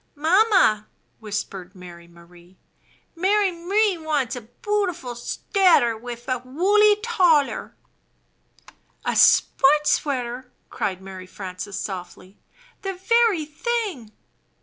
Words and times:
"Mamma/' 0.17 0.87
whispered 1.19 1.75
Mary 1.75 2.07
Marie, 2.07 2.57
"^lary 3.15 3.53
M'rie 3.53 4.03
wants 4.03 4.35
a 4.35 4.41
boo'ful 4.41 5.13
steater 5.13 5.95
wif 5.95 6.27
a 6.27 6.39
wooly 6.39 6.95
tollar." 7.03 7.75
"A 9.05 9.15
sports 9.15 9.91
sweater!" 9.91 10.51
cried 10.71 11.03
Mary 11.03 11.27
Frances, 11.27 11.79
softly. 11.79 12.39
"The 12.81 12.95
very 12.95 13.45
thing!" 13.45 14.11